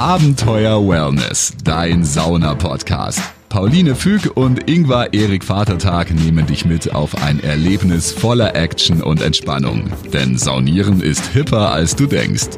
Abenteuer 0.00 0.80
Wellness, 0.88 1.52
dein 1.62 2.06
Sauna-Podcast. 2.06 3.20
Pauline 3.50 3.94
Füg 3.94 4.34
und 4.34 4.66
Ingvar 4.66 5.12
Erik 5.12 5.44
Vatertag 5.44 6.10
nehmen 6.10 6.46
dich 6.46 6.64
mit 6.64 6.94
auf 6.94 7.22
ein 7.22 7.38
Erlebnis 7.44 8.10
voller 8.10 8.56
Action 8.56 9.02
und 9.02 9.20
Entspannung. 9.20 9.92
Denn 10.10 10.38
Saunieren 10.38 11.02
ist 11.02 11.26
hipper, 11.26 11.70
als 11.72 11.96
du 11.96 12.06
denkst. 12.06 12.48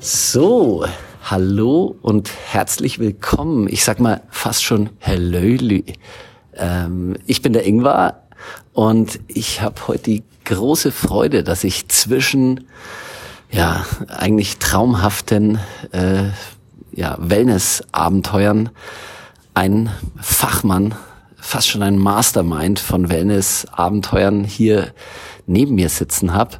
So, 0.00 0.84
hallo 1.22 1.96
und 2.02 2.28
herzlich 2.50 2.98
willkommen. 2.98 3.68
Ich 3.68 3.84
sag 3.84 4.00
mal 4.00 4.22
fast 4.30 4.64
schon 4.64 4.90
Hallöli. 5.00 5.84
Ähm, 6.56 7.14
ich 7.26 7.40
bin 7.40 7.52
der 7.52 7.64
Ingvar 7.64 8.24
und 8.72 9.20
ich 9.28 9.60
habe 9.60 9.76
heute 9.86 10.02
die 10.10 10.24
große 10.44 10.90
Freude, 10.90 11.44
dass 11.44 11.62
ich 11.62 11.86
zwischen 11.86 12.66
ja 13.52 13.84
eigentlich 14.08 14.58
traumhaften 14.58 15.58
äh, 15.92 16.30
ja, 16.92 17.16
Wellness-Abenteuern 17.20 18.70
ein 19.54 19.90
Fachmann, 20.20 20.94
fast 21.36 21.68
schon 21.68 21.82
ein 21.82 21.98
Mastermind 21.98 22.78
von 22.80 23.10
Wellness-Abenteuern 23.10 24.44
hier 24.44 24.92
neben 25.46 25.74
mir 25.74 25.88
sitzen 25.88 26.32
habe, 26.32 26.58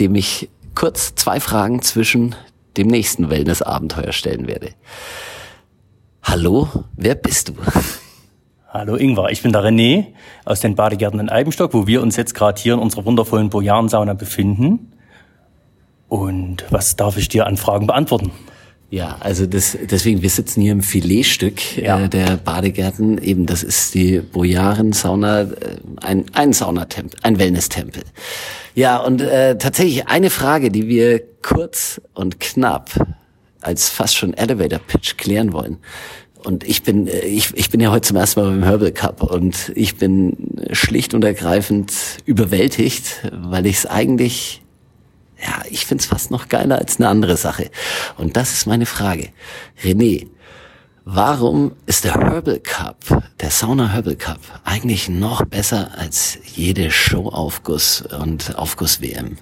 dem 0.00 0.14
ich 0.14 0.50
kurz 0.74 1.14
zwei 1.14 1.40
Fragen 1.40 1.82
zwischen 1.82 2.34
dem 2.76 2.88
nächsten 2.88 3.30
Wellness-Abenteuer 3.30 4.12
stellen 4.12 4.46
werde. 4.46 4.70
Hallo, 6.22 6.68
wer 6.96 7.14
bist 7.14 7.48
du? 7.48 7.54
Hallo 8.68 8.96
Ingvar, 8.96 9.30
ich 9.30 9.42
bin 9.42 9.52
der 9.52 9.62
René 9.62 10.08
aus 10.44 10.60
den 10.60 10.74
Badegärten 10.74 11.20
in 11.20 11.30
Eibenstock, 11.30 11.72
wo 11.72 11.86
wir 11.86 12.02
uns 12.02 12.16
jetzt 12.16 12.34
gerade 12.34 12.60
hier 12.60 12.74
in 12.74 12.80
unserer 12.80 13.04
wundervollen 13.04 13.48
Bojarensauna 13.48 14.14
befinden. 14.14 14.92
Und 16.08 16.64
was 16.70 16.96
darf 16.96 17.16
ich 17.16 17.28
dir 17.28 17.46
an 17.46 17.56
Fragen 17.56 17.86
beantworten? 17.86 18.30
Ja, 18.88 19.16
also 19.18 19.46
das, 19.46 19.76
deswegen, 19.90 20.22
wir 20.22 20.30
sitzen 20.30 20.60
hier 20.62 20.70
im 20.70 20.82
Filetstück 20.82 21.76
Ja. 21.76 22.04
äh, 22.04 22.08
der 22.08 22.36
Badegärten. 22.36 23.18
Eben, 23.18 23.44
das 23.46 23.64
ist 23.64 23.94
die 23.94 24.20
Bojaren-Sauna, 24.20 25.40
äh, 25.40 25.48
ein, 26.02 26.26
ein 26.34 26.52
Saunatempel, 26.52 27.18
ein 27.22 27.38
Wellness-Tempel. 27.38 28.04
Ja, 28.76 28.98
und 28.98 29.20
äh, 29.22 29.58
tatsächlich 29.58 30.06
eine 30.06 30.30
Frage, 30.30 30.70
die 30.70 30.86
wir 30.86 31.20
kurz 31.42 32.00
und 32.14 32.38
knapp 32.38 32.90
als 33.60 33.88
fast 33.88 34.16
schon 34.16 34.34
Elevator-Pitch 34.34 35.16
klären 35.16 35.52
wollen. 35.52 35.78
Und 36.44 36.62
ich 36.62 36.84
bin, 36.84 37.08
äh, 37.08 37.20
ich, 37.26 37.52
ich 37.56 37.70
bin 37.70 37.80
ja 37.80 37.90
heute 37.90 38.06
zum 38.06 38.16
ersten 38.16 38.40
Mal 38.40 38.50
beim 38.50 38.62
Herbal 38.62 38.92
Cup 38.92 39.20
und 39.24 39.72
ich 39.74 39.96
bin 39.96 40.60
schlicht 40.70 41.12
und 41.12 41.24
ergreifend 41.24 41.92
überwältigt, 42.24 43.22
weil 43.32 43.66
ich 43.66 43.78
es 43.78 43.86
eigentlich 43.86 44.62
ja, 45.46 45.62
ich 45.70 45.86
find's 45.86 46.06
fast 46.06 46.30
noch 46.30 46.48
geiler 46.48 46.78
als 46.78 46.98
eine 46.98 47.08
andere 47.08 47.36
Sache. 47.36 47.70
Und 48.16 48.36
das 48.36 48.52
ist 48.52 48.66
meine 48.66 48.86
Frage. 48.86 49.28
René, 49.82 50.26
warum 51.04 51.72
ist 51.86 52.04
der 52.04 52.14
Herbal 52.14 52.58
Cup, 52.58 52.96
der 53.40 53.50
Sauna 53.50 53.92
Herbal 53.92 54.16
Cup, 54.16 54.40
eigentlich 54.64 55.08
noch 55.08 55.44
besser 55.44 55.92
als 55.96 56.38
jede 56.54 56.90
Showaufguss 56.90 58.02
und 58.02 58.56
Aufguss-WM? 58.56 59.38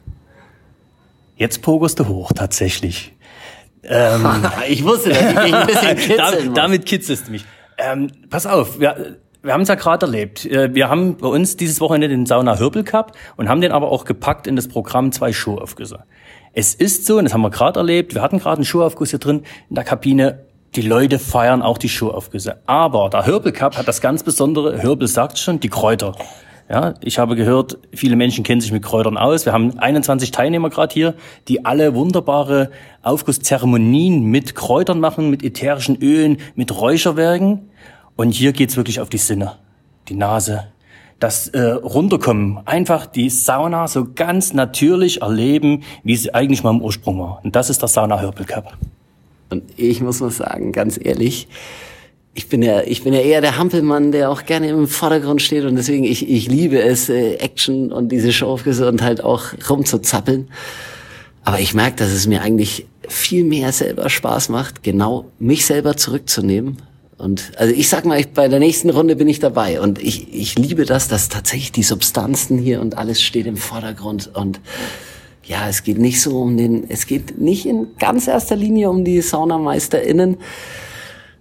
Jetzt 1.37 1.63
pogerst 1.63 1.99
du 1.99 2.07
hoch, 2.07 2.33
tatsächlich. 2.33 3.13
ich 4.69 4.85
wusste, 4.85 5.11
dass 5.11 5.47
ich 5.47 5.55
ein 5.55 5.67
bisschen 5.67 5.97
kitzeln 5.97 6.19
damit, 6.19 6.57
damit 6.57 6.87
kitzelst 6.87 7.29
du 7.29 7.33
mich. 7.33 7.45
Ähm, 7.77 8.11
pass 8.31 8.47
auf, 8.47 8.79
wir, 8.79 9.19
wir 9.45 9.53
haben 9.53 9.61
es 9.61 9.69
ja 9.69 9.75
gerade 9.75 10.06
erlebt. 10.06 10.47
Äh, 10.47 10.75
Wir 10.75 10.89
haben 10.89 11.17
bei 11.19 11.28
uns 11.28 11.56
dieses 11.56 11.81
Wochenende 11.81 12.09
den 12.09 12.27
Sauna 12.27 12.56
Hirbel 12.56 12.83
Cup 12.83 13.12
und 13.37 13.48
haben 13.48 13.61
den 13.61 13.73
aber 13.73 13.92
auch 13.92 14.06
gepackt 14.06 14.47
in 14.47 14.56
das 14.56 14.69
Programm 14.69 15.12
zwei 15.12 15.33
Showaufgüsse. 15.33 16.05
Es 16.55 16.75
ist 16.75 17.05
so, 17.05 17.19
und 17.19 17.25
das 17.25 17.34
haben 17.34 17.42
wir 17.42 17.51
gerade 17.51 17.78
erlebt, 17.78 18.14
wir 18.14 18.23
hatten 18.23 18.39
gerade 18.39 18.56
einen 18.56 18.64
Showaufguss 18.64 19.11
hier 19.11 19.19
drin 19.19 19.42
in 19.69 19.75
der 19.75 19.84
Kabine, 19.84 20.47
die 20.75 20.81
Leute 20.81 21.19
feiern 21.19 21.62
auch 21.62 21.78
die 21.78 21.89
Showaufgüsse. 21.89 22.62
Aber 22.67 23.11
der 23.11 23.25
Hirbel 23.25 23.53
Cup 23.53 23.77
hat 23.77 23.86
das 23.86 24.01
ganz 24.01 24.23
besondere, 24.23 24.80
Hirbel 24.80 25.08
sagt 25.08 25.39
schon, 25.39 25.61
die 25.61 25.69
Kräuter. 25.69 26.14
Ja, 26.70 26.95
ich 27.02 27.19
habe 27.19 27.36
gehört, 27.36 27.77
viele 27.92 28.17
Menschen 28.17 28.42
kennen 28.42 28.63
sich 28.63 28.73
mit 28.73 28.83
Kräutern 28.83 29.19
aus. 29.19 29.45
Wir 29.45 29.52
haben 29.52 29.79
21 29.79 30.30
Teilnehmer 30.30 30.70
gerade 30.70 30.95
hier, 30.95 31.14
die 31.46 31.67
alle 31.67 31.95
wunderbare 31.95 32.70
Aufgusszeremonien 33.02 34.24
mit 34.24 34.55
Kräutern 34.55 34.98
machen, 34.98 35.29
mit 35.29 35.42
ätherischen 35.42 36.01
Ölen, 36.01 36.39
mit 36.55 36.74
Räucherwerken. 36.74 37.69
Und 38.17 38.33
hier 38.33 38.52
geht's 38.52 38.77
wirklich 38.77 39.01
auf 39.01 39.08
die 39.08 39.19
Sinne, 39.19 39.57
die 40.08 40.14
Nase, 40.14 40.64
das 41.19 41.48
äh, 41.48 41.61
Runterkommen. 41.61 42.61
Einfach 42.67 43.07
die 43.07 43.30
Sauna 43.30 43.89
so 43.89 44.07
ganz 44.14 44.52
natürlich 44.52 45.23
erleben, 45.23 45.83
wie 46.02 46.17
sie 46.17 46.35
eigentlich 46.35 46.63
mal 46.63 46.70
im 46.70 46.83
Ursprung 46.83 47.19
war. 47.19 47.41
Und 47.45 47.57
das 47.57 47.70
ist 47.70 47.80
der 47.83 47.89
Sauna 47.89 48.20
Herbal 48.20 48.45
Cup. 48.45 48.77
Und 49.51 49.63
ich 49.77 50.01
muss 50.01 50.20
mal 50.20 50.30
sagen, 50.30 50.73
ganz 50.73 50.98
ehrlich, 51.02 51.48
ich 52.35 52.48
bin 52.48 52.63
ja, 52.63 52.83
ich 52.83 53.05
bin 53.05 53.14
ja 53.14 53.20
eher 53.20 53.41
der 53.41 53.57
Hampelmann, 53.57 54.11
der 54.11 54.31
auch 54.31 54.45
gerne 54.45 54.69
im 54.69 54.89
Vordergrund 54.89 55.41
steht 55.41 55.64
und 55.64 55.77
deswegen 55.77 56.05
ich, 56.05 56.29
ich 56.29 56.48
liebe 56.48 56.83
es, 56.83 57.08
äh, 57.08 57.35
Action 57.35 57.92
und 57.92 58.11
diese 58.11 58.33
Showaufgüsse 58.33 58.89
und 58.89 59.02
halt 59.02 59.23
auch 59.23 59.45
rumzuzappeln. 59.70 60.48
Aber 61.45 61.61
ich 61.61 61.75
merke, 61.75 61.96
dass 61.96 62.11
es 62.11 62.27
mir 62.27 62.42
eigentlich 62.42 62.86
viel 63.07 63.45
mehr 63.45 63.70
selber 63.70 64.08
Spaß 64.08 64.48
macht, 64.48 64.83
genau 64.83 65.27
mich 65.39 65.67
selber 65.67 65.96
zurückzunehmen. 65.96 66.79
Und 67.17 67.52
also 67.57 67.73
ich 67.73 67.89
sag 67.89 68.05
mal, 68.05 68.19
ich, 68.19 68.30
bei 68.30 68.48
der 68.48 68.58
nächsten 68.58 68.91
Runde 68.91 69.17
bin 69.17 69.29
ich 69.29 69.39
dabei 69.39 69.80
und 69.80 70.02
ich, 70.02 70.35
ich 70.35 70.58
liebe 70.58 70.85
das, 70.85 71.08
dass 71.08 71.29
tatsächlich 71.29 71.73
die 71.73 71.83
Substanzen 71.83 72.58
hier 72.58 72.80
und 72.80 72.98
alles 72.98 73.23
steht 73.23 73.47
im 73.47 73.57
Vordergrund 73.57 74.30
und 74.35 74.61
ja, 75.45 75.69
es 75.69 75.83
geht 75.83 75.98
nicht 75.98 76.20
so 76.20 76.41
um 76.41 76.57
den, 76.57 76.89
es 76.89 77.07
geht 77.07 77.39
nicht 77.39 77.67
in 77.67 77.89
ganz 77.98 78.27
erster 78.27 78.57
Linie 78.57 78.91
um 78.91 79.05
die 79.05 79.20
SaunameisterInnen, 79.20 80.39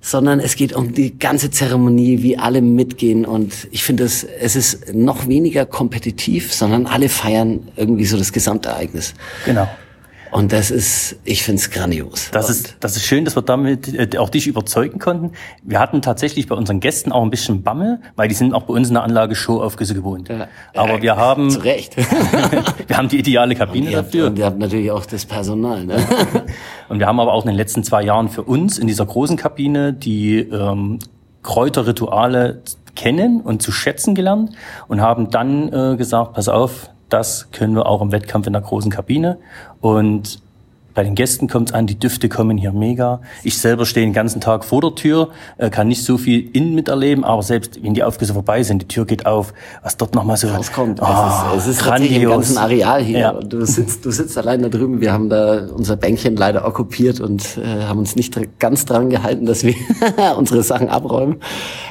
sondern 0.01 0.41
es 0.41 0.55
geht 0.57 0.73
um 0.73 0.93
die 0.93 1.17
ganze 1.17 1.49
Zeremonie, 1.49 2.21
wie 2.21 2.37
alle 2.37 2.61
mitgehen 2.61 3.25
und 3.25 3.67
ich 3.71 3.83
finde 3.83 4.03
es, 4.03 4.23
es 4.23 4.55
ist 4.55 4.93
noch 4.93 5.27
weniger 5.27 5.65
kompetitiv, 5.65 6.53
sondern 6.53 6.85
alle 6.85 7.09
feiern 7.09 7.69
irgendwie 7.77 8.05
so 8.05 8.17
das 8.17 8.33
Gesamtereignis. 8.33 9.13
Genau. 9.45 9.67
Und 10.33 10.51
das 10.51 10.71
ist, 10.71 11.17
ich 11.25 11.43
finde 11.43 11.61
es 11.61 11.69
grandios. 11.69 12.31
Das 12.31 12.47
und 12.47 12.51
ist, 12.51 12.75
das 12.79 12.95
ist 12.95 13.05
schön, 13.05 13.23
dass 13.23 13.35
wir 13.35 13.43
damit 13.43 13.93
äh, 13.93 14.17
auch 14.17 14.29
dich 14.29 14.47
überzeugen 14.47 14.97
konnten. 14.97 15.33
Wir 15.61 15.79
hatten 15.79 16.01
tatsächlich 16.01 16.47
bei 16.47 16.55
unseren 16.55 16.79
Gästen 16.79 17.11
auch 17.11 17.21
ein 17.21 17.29
bisschen 17.29 17.61
Bammel, 17.61 17.99
weil 18.15 18.29
die 18.29 18.33
sind 18.33 18.55
auch 18.55 18.63
bei 18.63 18.73
uns 18.73 18.87
in 18.87 18.95
der 18.95 19.03
Anlage 19.03 19.35
Showaufgüsse 19.35 19.93
gewohnt. 19.93 20.29
Ja. 20.29 20.47
Aber 20.73 21.03
wir 21.03 21.17
haben, 21.17 21.51
zu 21.51 21.59
Recht. 21.59 21.95
wir 22.87 22.97
haben 22.97 23.09
die 23.09 23.19
ideale 23.19 23.53
Kabine 23.53 23.95
habt, 23.95 24.07
dafür. 24.07 24.25
und 24.27 24.39
ihr 24.39 24.45
habt 24.45 24.57
natürlich 24.57 24.89
auch 24.89 25.05
das 25.05 25.23
Personal. 25.25 25.85
Ne? 25.85 25.97
Und 26.89 26.99
wir 26.99 27.07
haben 27.07 27.19
aber 27.19 27.33
auch 27.33 27.43
in 27.43 27.49
den 27.49 27.57
letzten 27.57 27.83
zwei 27.83 28.03
Jahren 28.03 28.29
für 28.29 28.43
uns 28.43 28.77
in 28.77 28.87
dieser 28.87 29.05
großen 29.05 29.37
Kabine 29.37 29.93
die 29.93 30.39
ähm, 30.39 30.99
Kräuterrituale 31.41 32.61
kennen 32.95 33.41
und 33.41 33.61
zu 33.61 33.71
schätzen 33.71 34.15
gelernt 34.15 34.51
und 34.87 35.01
haben 35.01 35.29
dann 35.31 35.71
äh, 35.71 35.95
gesagt, 35.95 36.33
pass 36.33 36.47
auf, 36.49 36.89
das 37.13 37.51
können 37.51 37.75
wir 37.75 37.85
auch 37.85 38.01
im 38.01 38.11
Wettkampf 38.11 38.47
in 38.47 38.53
der 38.53 38.63
großen 38.63 38.91
Kabine. 38.91 39.37
Und 39.81 40.41
bei 40.93 41.03
den 41.03 41.15
Gästen 41.15 41.47
kommt 41.47 41.69
es 41.69 41.73
an, 41.73 41.87
die 41.87 41.97
Düfte 41.97 42.29
kommen 42.29 42.57
hier 42.57 42.71
mega. 42.71 43.21
Ich 43.43 43.57
selber 43.57 43.85
stehe 43.85 44.05
den 44.05 44.13
ganzen 44.13 44.41
Tag 44.41 44.63
vor 44.63 44.81
der 44.81 44.93
Tür, 44.95 45.29
äh, 45.57 45.69
kann 45.69 45.87
nicht 45.87 46.03
so 46.03 46.17
viel 46.17 46.49
innen 46.53 46.75
miterleben, 46.75 47.23
aber 47.23 47.41
selbst 47.41 47.83
wenn 47.83 47.93
die 47.95 48.03
Aufgüsse 48.03 48.33
vorbei 48.33 48.61
sind, 48.63 48.81
die 48.83 48.87
Tür 48.87 49.05
geht 49.05 49.25
auf, 49.25 49.53
was 49.81 49.97
dort 49.97 50.13
nochmal 50.13 50.37
so 50.37 50.49
rauskommt. 50.49 51.01
Ah, 51.01 51.53
es 51.55 51.63
ist, 51.63 51.67
es 51.67 51.77
ist 51.77 51.85
tatsächlich 51.85 52.17
im 52.17 52.29
grandios. 52.29 52.47
ganzen 52.47 52.57
Areal 52.57 53.03
hier. 53.03 53.19
Ja. 53.19 53.33
Du 53.33 53.65
sitzt, 53.65 54.05
du 54.05 54.11
sitzt 54.11 54.37
allein 54.37 54.61
da 54.61 54.69
drüben. 54.69 55.01
Wir 55.01 55.13
haben 55.13 55.29
da 55.29 55.67
unser 55.67 55.95
Bänkchen 55.97 56.35
leider 56.35 56.65
okkupiert 56.67 57.19
und 57.19 57.57
äh, 57.57 57.83
haben 57.85 57.99
uns 57.99 58.15
nicht 58.15 58.37
ganz 58.59 58.85
dran 58.85 59.09
gehalten, 59.09 59.45
dass 59.45 59.63
wir 59.63 59.75
unsere 60.37 60.61
Sachen 60.61 60.89
abräumen. 60.89 61.37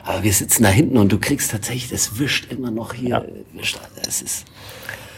Aber 0.04 0.22
wir 0.22 0.32
sitzen 0.32 0.62
da 0.62 0.68
hinten 0.68 0.96
und 0.96 1.10
du 1.10 1.18
kriegst 1.18 1.50
tatsächlich, 1.50 1.90
das 1.90 2.20
wischt 2.20 2.52
immer 2.52 2.70
noch 2.70 2.94
hier. 2.94 3.08
Ja. 3.08 3.22
Wischt, 3.52 3.80
es 4.06 4.22
ist, 4.22 4.44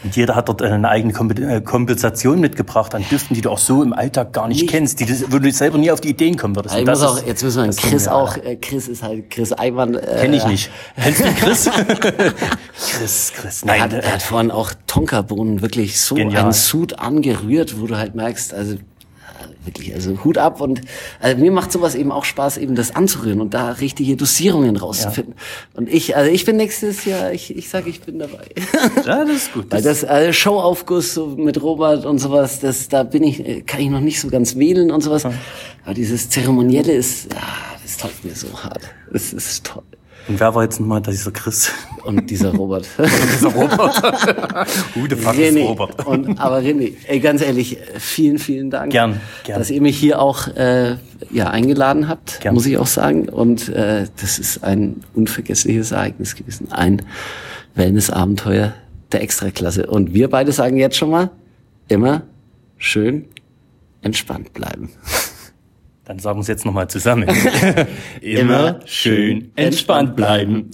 Und 0.05 0.15
jeder 0.15 0.35
hat 0.35 0.47
dort 0.49 0.61
eine 0.61 0.87
eigene 0.87 1.13
äh, 1.13 1.61
Kompensation 1.61 2.39
mitgebracht 2.39 2.93
an 2.95 3.03
Düften, 3.09 3.33
die 3.33 3.41
du 3.41 3.49
auch 3.49 3.57
so 3.57 3.81
im 3.83 3.91
Alltag 3.91 4.33
gar 4.33 4.47
nicht, 4.47 4.61
Nicht. 4.61 4.69
kennst, 4.71 4.99
die 4.99 5.05
du, 5.05 5.13
wo 5.31 5.39
du 5.39 5.51
selber 5.51 5.77
nie 5.79 5.89
auf 5.91 5.99
die 5.99 6.09
Ideen 6.09 6.37
kommen 6.37 6.55
würdest. 6.55 6.75
muss 6.85 7.01
auch, 7.01 7.17
ist- 7.17 7.27
jetzt 7.27 7.43
müssen 7.43 7.63
wir 7.65 7.71
Chris 7.75 8.07
auch, 8.07 8.37
äh, 8.37 8.55
Chris 8.57 8.87
ist 8.87 9.01
halt, 9.03 9.29
Chris 9.31 9.51
Eimann. 9.51 9.95
Äh, 9.95 10.17
Kenn 10.21 10.33
ich 10.33 10.45
nicht. 10.45 10.69
Kennst 10.95 11.19
du 11.21 11.33
Chris? 11.33 11.69
Chris, 12.97 13.33
Chris. 13.35 13.61
Er 13.63 13.67
Nein, 13.67 13.81
hat, 13.81 13.93
äh, 13.93 13.99
er 13.99 14.13
hat 14.13 14.21
vorhin 14.23 14.51
auch 14.51 14.71
Tonkabohnen 14.87 15.61
wirklich 15.61 15.99
so 15.99 16.15
Genial. 16.15 16.43
einen 16.43 16.51
Sud 16.53 16.99
angerührt, 16.99 17.79
wo 17.81 17.87
du 17.87 17.97
halt 17.97 18.15
merkst, 18.15 18.53
also 18.53 18.75
wirklich, 19.65 19.93
also 19.93 20.23
Hut 20.23 20.37
ab 20.37 20.61
und 20.61 20.81
also 21.19 21.37
mir 21.41 21.51
macht 21.51 21.71
sowas 21.71 21.95
eben 21.95 22.11
auch 22.11 22.25
Spaß, 22.25 22.57
eben 22.57 22.75
das 22.75 22.95
anzurühren 22.95 23.41
und 23.41 23.53
da 23.53 23.71
richtige 23.71 24.15
Dosierungen 24.15 24.77
rauszufinden. 24.77 25.35
Und 25.73 25.89
ich, 25.89 26.15
also 26.15 26.31
ich 26.31 26.45
bin 26.45 26.57
nächstes 26.57 27.05
Jahr, 27.05 27.33
ich, 27.33 27.55
ich 27.55 27.69
sage, 27.69 27.89
ich 27.89 28.01
bin 28.01 28.19
dabei. 28.19 28.47
ja, 29.05 29.25
das 29.25 29.35
ist 29.35 29.53
gut. 29.53 29.65
Weil 29.69 29.81
das 29.81 30.03
äh, 30.03 30.31
Showaufguss 30.31 31.13
so 31.13 31.27
mit 31.27 31.61
Robert 31.61 32.05
und 32.05 32.19
sowas, 32.19 32.59
das 32.59 32.87
da 32.87 33.03
bin 33.03 33.23
ich, 33.23 33.45
äh, 33.45 33.61
kann 33.61 33.81
ich 33.81 33.89
noch 33.89 34.01
nicht 34.01 34.19
so 34.19 34.29
ganz 34.29 34.55
wählen 34.55 34.91
und 34.91 35.01
sowas. 35.01 35.25
Aber 35.25 35.93
dieses 35.93 36.29
Zeremonielle 36.29 36.93
ist, 36.93 37.33
ah, 37.35 37.75
das 37.83 37.97
taugt 37.97 38.23
mir 38.23 38.35
so 38.35 38.47
hart. 38.63 38.81
Das 39.11 39.33
ist 39.33 39.65
toll. 39.65 39.83
Und 40.27 40.39
wer 40.39 40.55
war 40.55 40.63
jetzt 40.63 40.79
nochmal 40.79 41.01
dieser 41.01 41.31
Chris? 41.31 41.71
Und 42.03 42.29
dieser 42.29 42.53
Robert. 42.53 42.87
dieser 42.97 43.49
Robert. 43.49 44.67
Gute 44.93 45.17
Faxes 45.17 45.55
Robert. 45.57 46.05
Und, 46.05 46.39
aber 46.39 46.59
René, 46.59 46.93
ey, 47.07 47.19
ganz 47.19 47.41
ehrlich, 47.41 47.77
vielen, 47.97 48.37
vielen 48.37 48.69
Dank. 48.69 48.91
Gern, 48.91 49.21
gern. 49.43 49.59
Dass 49.59 49.71
ihr 49.71 49.81
mich 49.81 49.97
hier 49.97 50.21
auch 50.21 50.47
äh, 50.49 50.97
ja, 51.31 51.49
eingeladen 51.49 52.07
habt, 52.07 52.41
gern. 52.41 52.53
muss 52.53 52.65
ich 52.65 52.77
auch 52.77 52.87
sagen. 52.87 53.27
Und 53.29 53.69
äh, 53.69 54.05
das 54.21 54.37
ist 54.37 54.63
ein 54.63 55.01
unvergessliches 55.15 55.91
Ereignis 55.91 56.35
gewesen. 56.35 56.71
Ein 56.71 57.01
Wellness-Abenteuer 57.73 58.73
der 59.11 59.21
Extraklasse. 59.21 59.87
Und 59.87 60.13
wir 60.13 60.29
beide 60.29 60.51
sagen 60.51 60.77
jetzt 60.77 60.97
schon 60.97 61.09
mal, 61.09 61.31
immer 61.87 62.23
schön 62.77 63.25
entspannt 64.01 64.53
bleiben. 64.53 64.89
Dann 66.05 66.19
sagen 66.19 66.37
wir 66.37 66.41
es 66.41 66.47
jetzt 66.47 66.65
nochmal 66.65 66.87
zusammen. 66.87 67.27
Immer 68.21 68.79
schön 68.85 69.51
entspannt 69.55 70.15
bleiben. 70.15 70.71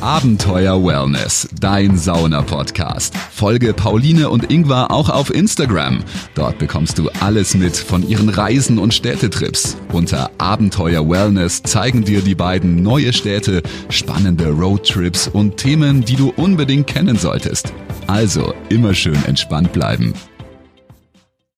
Abenteuer 0.00 0.80
Wellness, 0.84 1.48
dein 1.58 1.98
Sauna-Podcast. 1.98 3.16
Folge 3.16 3.74
Pauline 3.74 4.30
und 4.30 4.48
Ingvar 4.48 4.92
auch 4.92 5.10
auf 5.10 5.34
Instagram. 5.34 6.04
Dort 6.36 6.58
bekommst 6.58 6.98
du 6.98 7.10
alles 7.18 7.56
mit 7.56 7.76
von 7.76 8.08
ihren 8.08 8.28
Reisen 8.28 8.78
und 8.78 8.94
Städtetrips. 8.94 9.76
Unter 9.92 10.30
Abenteuer 10.38 11.08
Wellness 11.10 11.64
zeigen 11.64 12.04
dir 12.04 12.22
die 12.22 12.36
beiden 12.36 12.80
neue 12.80 13.12
Städte, 13.12 13.60
spannende 13.88 14.50
Roadtrips 14.50 15.26
und 15.26 15.56
Themen, 15.56 16.04
die 16.04 16.14
du 16.14 16.32
unbedingt 16.36 16.86
kennen 16.86 17.16
solltest. 17.16 17.72
Also 18.06 18.54
immer 18.68 18.94
schön 18.94 19.22
entspannt 19.24 19.72
bleiben 19.72 20.14